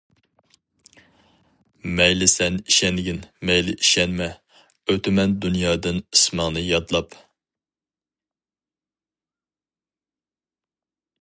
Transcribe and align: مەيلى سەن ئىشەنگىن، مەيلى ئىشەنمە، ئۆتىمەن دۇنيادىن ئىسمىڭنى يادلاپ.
مەيلى 1.99 2.29
سەن 2.33 2.57
ئىشەنگىن، 2.71 3.19
مەيلى 3.49 3.75
ئىشەنمە، 3.83 4.29
ئۆتىمەن 4.95 5.37
دۇنيادىن 5.45 6.01
ئىسمىڭنى 6.07 6.67
يادلاپ. 6.71 7.17